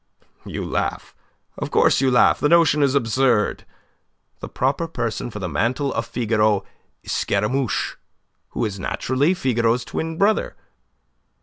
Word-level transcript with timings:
You 0.47 0.65
laugh. 0.65 1.13
Of 1.59 1.69
course 1.69 2.01
you 2.01 2.09
laugh. 2.09 2.39
The 2.39 2.49
notion 2.49 2.81
is 2.81 2.95
absurd. 2.95 3.65
The 4.39 4.49
proper 4.49 4.87
person 4.87 5.29
for 5.29 5.37
the 5.37 5.47
mantle 5.47 5.93
of 5.93 6.07
Figaro 6.07 6.65
is 7.03 7.11
Scaramouche, 7.11 7.97
who 8.49 8.65
is 8.65 8.79
naturally 8.79 9.35
Figaro's 9.35 9.85
twin 9.85 10.17
brother." 10.17 10.55